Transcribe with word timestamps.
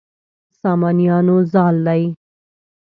سامانیانو 0.61 1.37
زال 1.51 1.75
دی. 1.85 2.03